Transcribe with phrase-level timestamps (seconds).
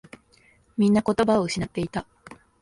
[0.77, 2.07] みんな言葉を失っていた。